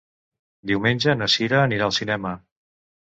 [0.71, 2.33] Diumenge na Cira anirà al cinema.